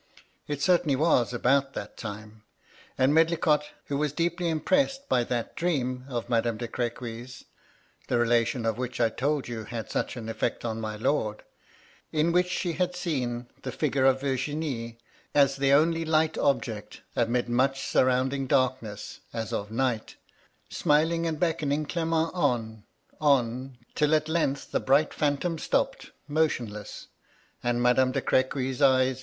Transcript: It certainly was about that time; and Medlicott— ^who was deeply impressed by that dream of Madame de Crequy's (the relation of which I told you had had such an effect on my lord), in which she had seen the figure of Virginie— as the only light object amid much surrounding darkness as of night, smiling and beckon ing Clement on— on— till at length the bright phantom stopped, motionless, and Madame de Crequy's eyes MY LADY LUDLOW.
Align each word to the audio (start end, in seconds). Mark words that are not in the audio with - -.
It 0.47 0.63
certainly 0.63 0.95
was 0.95 1.31
about 1.31 1.73
that 1.73 1.95
time; 1.95 2.41
and 2.97 3.13
Medlicott— 3.13 3.65
^who 3.91 3.99
was 3.99 4.11
deeply 4.13 4.49
impressed 4.49 5.07
by 5.07 5.23
that 5.25 5.55
dream 5.55 6.05
of 6.09 6.27
Madame 6.27 6.57
de 6.57 6.67
Crequy's 6.67 7.45
(the 8.07 8.17
relation 8.17 8.65
of 8.65 8.79
which 8.79 8.99
I 8.99 9.09
told 9.09 9.47
you 9.47 9.59
had 9.59 9.67
had 9.69 9.91
such 9.91 10.17
an 10.17 10.27
effect 10.27 10.65
on 10.65 10.81
my 10.81 10.95
lord), 10.95 11.43
in 12.11 12.31
which 12.31 12.49
she 12.49 12.73
had 12.73 12.95
seen 12.95 13.47
the 13.61 13.71
figure 13.71 14.05
of 14.05 14.21
Virginie— 14.21 14.97
as 15.35 15.57
the 15.57 15.71
only 15.71 16.03
light 16.03 16.35
object 16.35 17.01
amid 17.15 17.47
much 17.47 17.83
surrounding 17.85 18.47
darkness 18.47 19.19
as 19.31 19.53
of 19.53 19.69
night, 19.69 20.15
smiling 20.67 21.27
and 21.27 21.39
beckon 21.39 21.71
ing 21.71 21.85
Clement 21.85 22.31
on— 22.33 22.85
on— 23.37 23.73
till 23.93 24.15
at 24.15 24.27
length 24.27 24.71
the 24.71 24.79
bright 24.79 25.13
phantom 25.13 25.59
stopped, 25.59 26.09
motionless, 26.27 27.05
and 27.61 27.83
Madame 27.83 28.11
de 28.11 28.19
Crequy's 28.21 28.81
eyes 28.81 28.81
MY 28.81 28.89
LADY 28.95 29.09
LUDLOW. 29.09 29.19